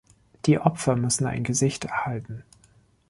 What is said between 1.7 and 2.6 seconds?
erhalten.